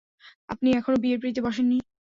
[0.49, 1.77] আপনি এখনো বিয়ের পিড়িতে বসেন নি?